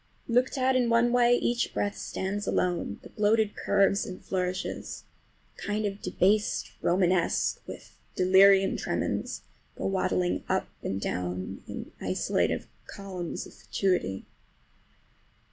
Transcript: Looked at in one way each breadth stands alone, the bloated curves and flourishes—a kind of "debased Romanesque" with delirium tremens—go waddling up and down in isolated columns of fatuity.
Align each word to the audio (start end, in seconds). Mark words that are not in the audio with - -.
Looked 0.27 0.57
at 0.57 0.75
in 0.75 0.89
one 0.89 1.11
way 1.11 1.35
each 1.35 1.75
breadth 1.75 1.95
stands 1.95 2.47
alone, 2.47 2.99
the 3.03 3.09
bloated 3.09 3.55
curves 3.55 4.03
and 4.03 4.19
flourishes—a 4.19 5.61
kind 5.61 5.85
of 5.85 6.01
"debased 6.01 6.71
Romanesque" 6.81 7.61
with 7.67 7.95
delirium 8.15 8.77
tremens—go 8.77 9.85
waddling 9.85 10.43
up 10.49 10.69
and 10.81 10.99
down 10.99 11.61
in 11.67 11.91
isolated 12.01 12.65
columns 12.87 13.45
of 13.45 13.53
fatuity. 13.53 14.25